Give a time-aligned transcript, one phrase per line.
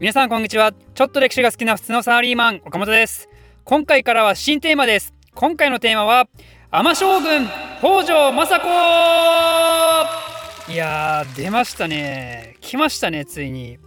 [0.00, 0.72] 皆さんこんにちは。
[0.94, 3.28] ちょっと歴史が好きな普通のサラリーマン岡本です。
[3.64, 5.12] 今回からは新テーマです。
[5.34, 6.28] 今回のテーマは
[6.70, 7.48] 天将軍
[7.80, 8.70] 北条政子。
[10.72, 12.54] いやー出ましたね。
[12.60, 13.78] 来ましたねついに。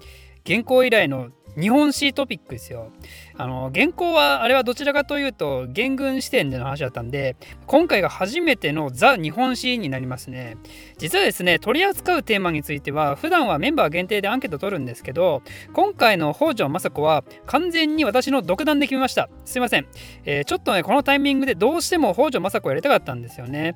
[0.44, 2.92] 現行以来の日本史トピックですよ。
[3.42, 7.36] あの原稿はあれはどちらかというと原軍視点での話だったんで
[7.66, 10.58] 今回が初めてのザ日本史になりますね。
[11.00, 15.42] 実はですね取り扱うテーマについては普段はメンバー限定でアンケート取るんですけど
[15.74, 19.28] 今回の北条政子は完全に私の独断で決めました。
[19.44, 19.88] すいません。
[20.26, 23.76] えー、ちょっとねこのタイミングでどうしても北条政子やりたかったんですよね。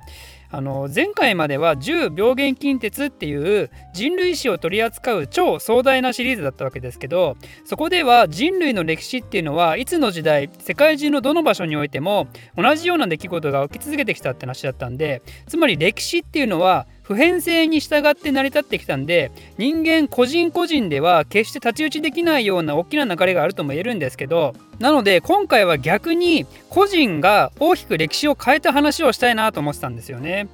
[0.56, 30.48] あの前回までは10病原菌鉄っていう人類史を取り扱う超壮大なシリーズだったわけですけどそこでは人類の歴史っていうのはいつの時代世界中のどの場所においても同じような出来事が起き続けてきたって話だったんでつまり歴史っていうのは普遍性に従って成り立ってきたんで人間個人個人では決して太刀打ちできないような大きな流れがあるとも言えるんですけどなので今回は逆に個人が大きく歴史を変えた話をしたいなと思ってたんですよね。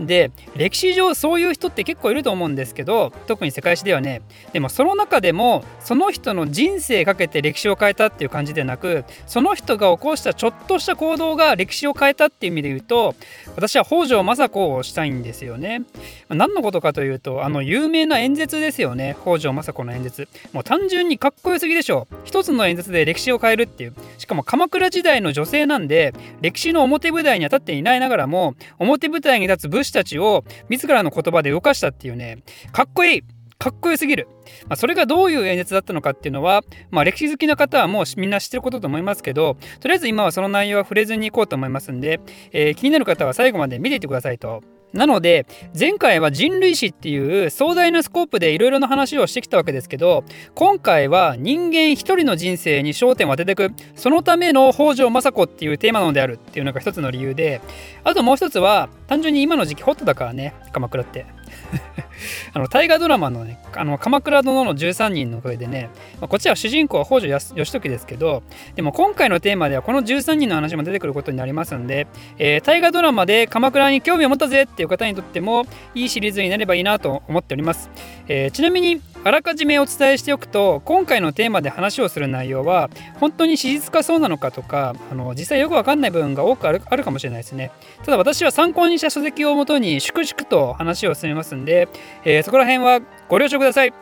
[0.00, 13.14] で歴史上そういう人って結構いると思うんですけど特に世界史ではねでもその中でもその人の人生かけて歴史を変えたっていう感じでなくその人が起こしたちょっとした行動が歴史を変えたっていう意味で言うと
[13.56, 15.82] 私は北条政子をしたいんですよね。
[16.28, 20.28] 何のことかというとあの有名な演説ですよね北条政子の演説。
[20.52, 33.22] もう単純にかっこよすぎでしょ一つの演説で歴史を変えるっていうしかも鎌倉時代の女性なんで歴史の表舞台には立っていないながらも表舞台に立つ武士たちを自らの言葉で動かしたっていうねかっこいい
[33.58, 34.28] かっこよすぎる、
[34.68, 42.20] まあ、それがどういう演説だったのかっていうのは、まあ、歴史好きな方はもうみんな知ってることと思いますけどとりあえず今はその内容は触れずにいこうと思いますんで、
[42.52, 44.62] えー、気になる方は最後まで見ていってくださいと。
[44.92, 45.46] なので
[45.78, 57.60] 前回は人類史っていう壮大なスコープでいろいろな話をしてきたわけですけど今回は人間一人の人生に焦点を当てていくそのための北条政子っていうテーマなのであるっていうのが一つの理由で
[58.04, 61.37] あともう一つは単純に今の時期ホットだからね鎌倉って。
[62.52, 68.42] あの大河ドラマのね「あの鎌倉殿の13人」の声でね、まあ、こっちは主人公は北条義時ですけど
[68.74, 72.06] でも今回のテーマではこの13人の話も出てくることになりますんで、
[72.38, 77.90] えー、大河ドラマで鎌倉に興味を持ったぜっていう方にとってもいいシリーズになればいいなと思っております、
[78.28, 82.88] えー、ちなみにあらかじめお伝えしておくと今回のテーマで話をする内容は
[83.20, 87.72] 本当に史実かそうなのかとかあの実際よくわかんない部分が多くあるあるかもしれないですね。
[88.04, 91.88] ただ私は参考にした書籍をもとに粛々と話を進めますんで、
[92.24, 93.92] えー、そこら辺はご了承ください。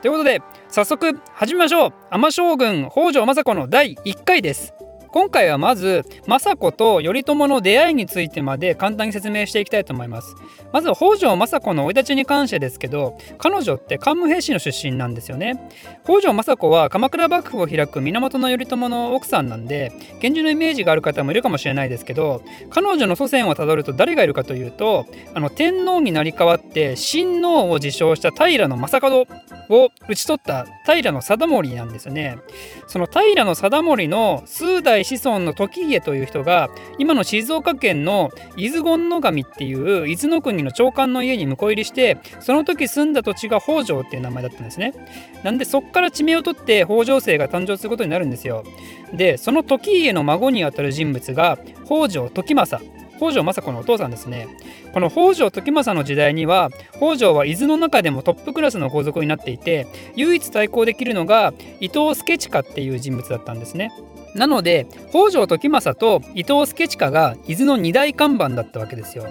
[0.00, 1.92] ということで早速始めましょう。
[2.10, 4.74] 天将軍北条政子の第1回です。
[5.12, 10.34] 今回はまず政子と頼朝の出会いについてまで簡単に説明していきたいと思います。
[10.72, 15.68] まず北条政子の生い立ちに関してですけど彼女って桓武平氏の出身なんですよね。
[16.04, 19.92] 北条政子は鎌倉幕府を開く源頼朝の奥さんなんで
[20.22, 29.26] 源氏のイメージがある方もいるかもしれないですけど彼女の祖先をたどると誰がいるかというとあの天皇になり代わって親王を自称した平将門
[29.68, 32.38] を討ち取った平貞盛なんですよね。
[32.86, 44.94] その平貞盛の数代子孫の時家という人が今の静岡県の伊豆権野神っていう伊豆の国の長官の家に婿入りしてその時住んだ土地が北条っていう名前だったんですね。
[45.42, 48.64] なんでそっから地名を取って北条姓が誕生することになるんですよ。
[49.12, 52.92] でその時家の孫にあたる人物が北条時政。
[53.18, 54.48] 北条政子のお父さんですね。
[54.92, 59.86] この北条時政の時代には北条は伊豆の中でもトップクラスの皇族になっていて
[60.16, 63.92] 唯一対抗できるのが伊藤助親っていう人物だったんですね。
[64.34, 69.26] なので北条時政と伊藤助親が伊豆の二大看板だったわけですよ。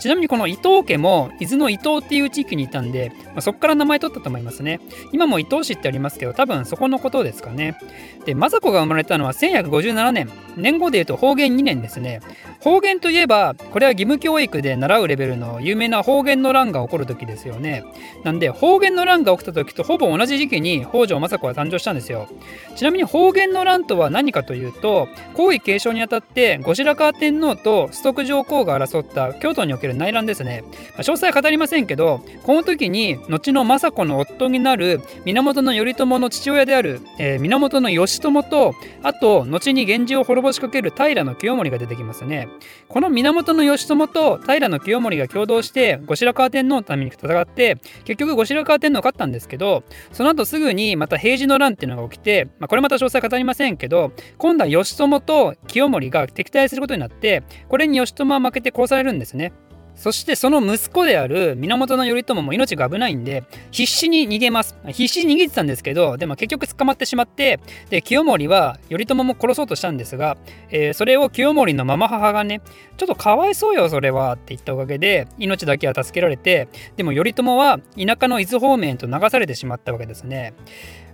[0.00, 4.80] ちなみにこの伊藤家も伊豆の伊東っていう地域にいたんで、まあ、そこから名前取ったと思いますね。
[5.12, 7.76] 今も伊東市ってありますけど多分そこのことですかね。
[8.24, 10.30] で政子が生まれたのは1157年。
[10.56, 12.20] 年号でいうと方言2年ですね。
[12.60, 17.84] 方言といえばこれは義務教育で習うレベルの有名な方言の乱が起こる時ですよね。
[18.24, 22.28] なんで方言の乱が起きた時とほぼ同じ時期に北条政子は誕生したんですよ。
[22.76, 42.48] ちなみに方言の乱とは何かかというと皇位継承にあたって後白河天皇と崇徳上皇が争った京都における内乱ですね、まあ、詳細は語りませんけどこの時に後の政子の夫になる源頼朝の父親である、えー、源義朝とあと後に源氏を滅ぼしかける平清盛が出てきますね。
[42.88, 59.52] この源義朝と平清盛が共同して後白河天皇のために戦って結局後白河天皇勝ったんですけどその後すぐにまた平治の乱っていうのが起きて、まあ、これまた詳細語りませんけど今度は義朝と清盛が敵対することになってこれに義朝は負けて殺されるんですね。
[60.00, 64.74] そしてその息子である源頼朝も命が危ないんで必死に逃げます。
[64.86, 67.60] 必死に逃げてたんですけどでも結局捕まってしまって
[67.90, 70.38] で清盛は頼朝も殺そうとしたんですが、
[70.70, 72.62] えー、それを清盛のママ母がね
[72.96, 80.54] ちょっとかわいそうよそれはって言ったおかげで命だけは助けられてでも頼朝は田舎の伊豆方面と流されてしまったわけですね。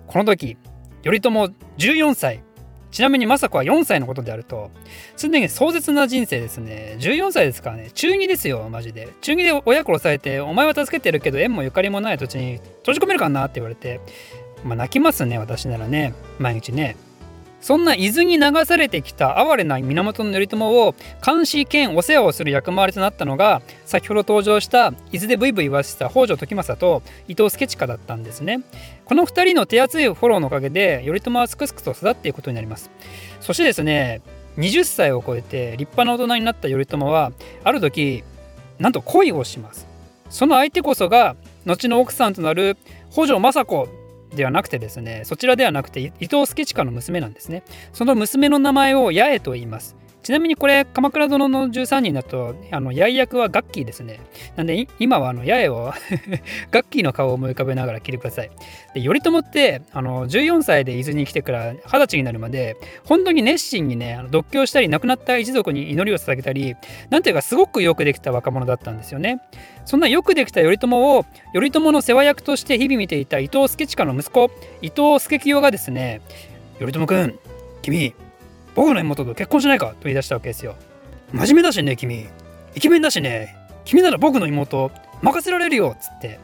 [0.06, 0.56] この時
[1.02, 1.30] 頼朝
[1.78, 2.45] 14歳
[2.90, 4.70] ちなみに政子は4歳のことであると、
[5.16, 6.96] すでに壮絶な人生ですね。
[6.98, 9.08] 14歳ですからね、中2ですよ、マジで。
[9.20, 14.00] 中2で親殺されて、お前は助けてるけど縁もゆかりもない土地に閉じ込めるかなって言われて、
[14.64, 16.96] まあ泣きますね、私ならね、毎日ね。
[17.66, 28.60] そんな伊豆に流されてきた哀れな源頼朝を監視兼お世話をする役回りとなったのが先ほど登場した伊豆でブイブイ言わせた北条時政と伊藤助親だったんですね。
[29.04, 32.88] この2人の手厚いフォローのおかげで頼朝はすくすくと育っていくことになります。
[33.40, 34.22] そしてですね
[34.58, 37.32] 20歳を超えて立派な大人になった頼朝は
[37.64, 38.22] ある時
[38.78, 39.88] なんと恋をします。
[40.30, 41.34] その相手こそが
[41.64, 42.76] 後の奥さんとなる
[43.10, 47.62] 北条政子ではなくてですねそちらではなくて伊藤助親の娘なんですね。
[47.92, 49.96] その娘の名前を八重と言います。
[50.26, 54.18] ちなみにこれ、鎌倉殿の13人だと、あの、八重役はガッキーですね。
[54.56, 55.92] なんで、今はあの、八重を
[56.72, 58.50] ガッキーの顔を思い浮かべながら聞いてください。
[58.92, 66.74] で、頼朝って、あの、14歳で伊豆に来てから20歳になるまで、本当に熱心にね、あの独居したり、亡くなった一族に祈りを捧げたり、
[67.08, 69.38] なんていうか、すごくよくできた若者だったんですよね。
[69.84, 74.50] そんなよくできた頼朝を、頼朝の世話役として日々見ていた伊藤助親の息子、
[74.82, 76.20] 伊藤助清がですね、
[76.80, 77.38] 頼朝君、
[77.82, 78.12] 君、
[78.76, 80.76] 僕の妹と結婚しないかと言い出したわけですよ。
[81.32, 82.28] 真面目だしね、君。
[82.74, 83.56] イケメンだしね。
[83.84, 84.92] 君なら僕の妹
[85.22, 86.38] 任せられるよっつって。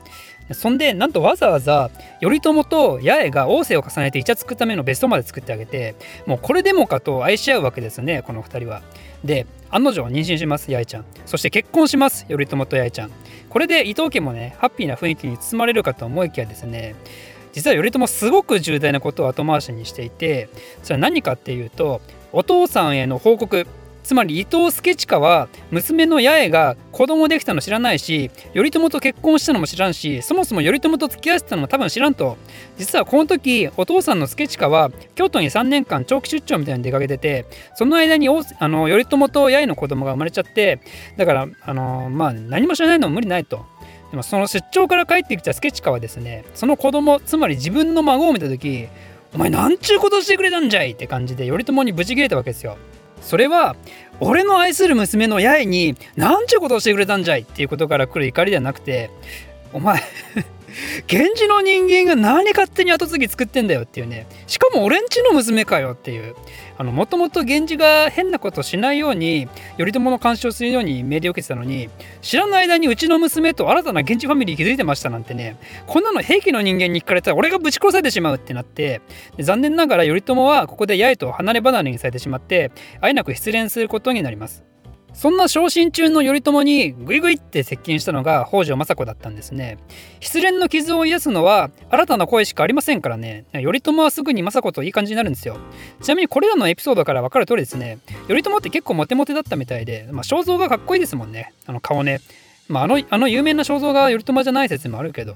[0.52, 1.90] そんで、なんとわざわざ
[2.20, 5.94] 頼朝と八重が王政を重ねてイチャつくためのベストまで作ってあげて、
[6.26, 8.82] もうこれでもかと愛し合うわけですね、この2人は。
[9.24, 11.04] で、案の定妊娠します、八重ちゃん。
[11.26, 13.10] そして結婚します、頼朝と八重ちゃん。
[13.50, 16.94] これで伊藤家もね、ハッピーな雰囲気に包まれるかと思いきやですね、
[17.52, 20.48] 実は頼朝すごく重大なことを後回しにしていて
[20.82, 22.00] それは何かっていうと
[22.32, 23.66] お父さんへの報告
[24.02, 32.36] つまり伊藤助親は娘の八重が子供できたの知らないし頼朝と結婚したのも知らんしそもそも頼朝と付き合ってたのも多分知らんと
[32.76, 40.80] 実はこの時お父さんの助親は京都に3年間長期出張みたいに出かけててその間にあの頼朝と八重の子供が生まれちゃって
[41.16, 43.64] だからあのまあ何も知らないのも無理ないと。
[44.10, 48.88] でもその出張から帰ってきた助親はですねその子供つまり自分の孫を見た時
[49.34, 52.76] お前なんちゅうことしてくれたんじゃいって感じで頼朝にブチ切れたわけですよ。
[53.20, 53.76] それは
[54.20, 59.10] 俺の愛する娘の八重になんちゅうことをしてくれたんじゃいっていうことから来る怒りではなくて
[59.72, 60.02] お前
[61.10, 64.26] 源氏の人間が何勝手に後継ぎ作ってんだよっていうね。
[64.46, 66.34] しかも俺んちの娘かよっていう。
[66.78, 71.88] もともと源氏が変なことしないように頼朝の監視をするように命令を受けてたのに
[72.22, 75.56] 知らない間にうちの娘と新たな源氏ファミリー築いてましたなんてね。
[75.86, 79.00] こんなの平気の人間に聞かれたら俺がぶち殺されてしまうってなって
[79.38, 84.71] 残念ながら頼朝はここで八重と離れ離れにされてしまってあえなく失恋することになります。
[85.14, 89.78] そんな昇進中の頼朝にグイグイって接近したのが北条政子だったんですね。
[90.20, 93.44] 失恋の傷を癒すのは新たな声しかありませんからね。
[93.52, 95.58] 頼朝はすぐに政子といい感じになるんですよ。
[96.00, 101.52] ちなみにこれらのエピソードから分かる通りですね、頼朝って結構モテモテだったみたいで、まあ、肖像がかっこいいですもんね。
[101.66, 102.20] あの顔ね。
[102.68, 105.34] まあ、あのあの有名な肖像が頼朝じゃない説もあるけど。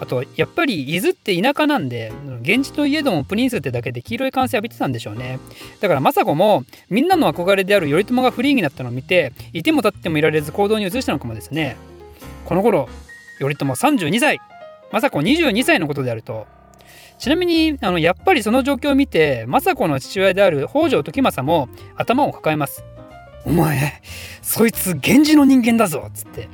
[0.00, 2.12] あとやっぱり伊豆って田舎なんで
[2.42, 5.40] 源氏といえどもプリンスってだけで黄色い歓声浴びてたんでしょうね。
[5.80, 11.76] だから政子もみんなの憧れである頼朝がフリーになったのを見ていても立ってもいられず行動に移したのかもですね。
[12.44, 12.88] この頃
[13.40, 14.40] 頼朝32歳。
[14.90, 16.46] 政子22歳のことであると。
[17.18, 22.84] ちなみにあのやっぱりその状況を見て政子の父親である北条時政も頭を抱えます。
[23.44, 24.00] お前
[24.42, 26.48] そいつ源氏の人間だぞっつって。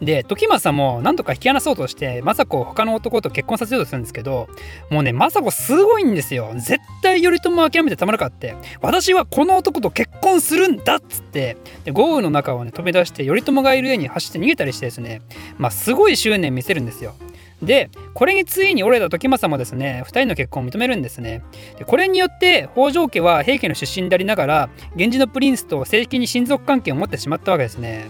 [0.00, 4.48] で時政も何とか引き離そうとして政子を他の男と結婚させようとするんですけど
[4.90, 6.52] もうね政子すごいんですよ。
[6.54, 8.54] 絶対頼朝諦めてたまるかって。
[8.80, 11.56] 私はこの男と結婚するんだっつって。
[11.84, 15.22] で豪雨の中をね飛び出して頼朝がいる家に走って逃げたりしてですね。
[15.58, 17.14] まあすごい執念見せるんですよ。
[17.62, 21.42] でこれについに折れた時政もですね2人の結婚を認めるんですね。
[21.78, 28.06] でこれによって北条家は平家の出身でありながら源氏のプリンスと正式に親族関係を持ってしまったわけですね。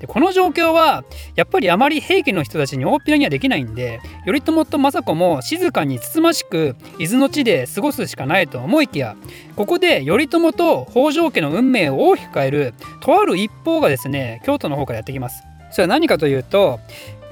[0.00, 9.16] でこの状況はやっぱりあまり平家の人たちに大っぴらにはできないんで頼朝と政子も静かにつつましく伊豆の地で過ごすしかないと思いきや
[9.56, 15.42] ここで頼朝と北条家の運命を大きく変えるとある一方がですね京都の方からやってきます。
[15.70, 16.80] それは何かというと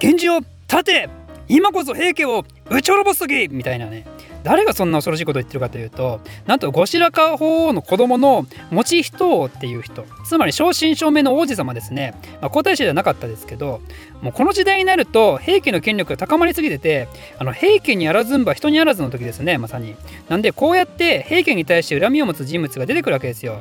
[0.00, 1.08] 源氏を立て
[1.48, 4.04] 今こそ平家を打ち滅ぼす時みたいなね
[4.46, 13.80] 誰がそんな恐ろしいことを言ってるかというとなんと後白河法皇の子供の持ち人王っていう人つまり正真正銘の王子様ですね、まあ、皇太子ではなかったですけど
[14.22, 19.96] もうこの時代になると平家の権力が高まりすぎててあの平家にあらずんば人にあらずの時ですねまさに。
[20.28, 23.58] なんでこうやって平家に対して恨みを持つ人物が出てくるわけですよ。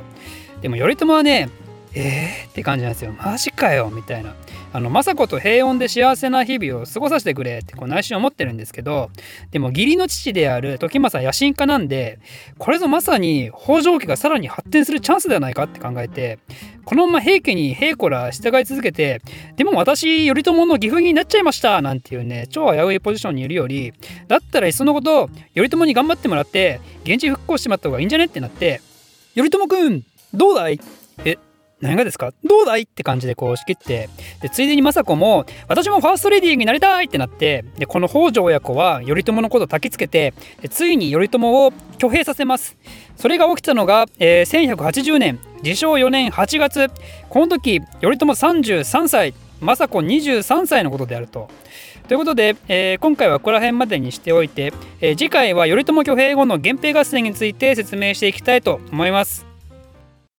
[0.60, 1.50] でも頼朝はね
[1.94, 3.12] えーって感じなんですよ。
[3.12, 4.34] マジかよみたいな。
[4.76, 9.10] あの政子と平穏で幸せな日々を過ごさせてくれってこう内心思ってるんですけど
[9.50, 12.18] でも義理の父である時政野心家なんで
[12.58, 16.38] これぞまさに北条家がさらに発展するチャンスではないかって考えて
[16.84, 19.22] このまま平家に平子ら従い続けて
[19.56, 23.94] でも私頼朝の義父になっちゃいましたなんていうね超危ういポジションにいるより
[24.28, 28.82] だったらいっそのこと頼朝に頑張ってもらって現地復興してもらった方がいいんじゃねってなって
[29.34, 30.02] 頼朝くん
[30.34, 30.78] どうだい？
[31.24, 31.38] え
[31.80, 32.32] 何がですか？
[32.42, 32.82] どうだい？
[32.82, 34.08] って感じでこう仕切って。
[34.40, 37.64] でついでに政子も私もファーストレディーになりたいってなって。
[37.76, 40.32] でこの北条親子は頼朝のことを焚きつけて
[40.70, 42.76] ついに頼朝を挙兵させます。
[43.16, 46.90] それが起きたのが、えー、1180年自称4年8月。
[47.28, 51.48] この時頼朝33歳政子23歳のことであると。
[52.08, 59.45] ということで、えー、今回はここら辺までにしておいて、えー、次回は頼朝挙兵後の源平合戦について説明していきたいと思います。